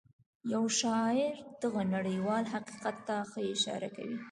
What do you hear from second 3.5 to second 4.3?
اشاره کوي.